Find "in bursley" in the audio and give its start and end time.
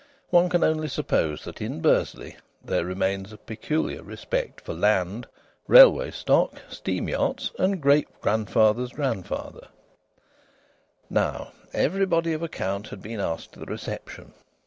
1.61-2.37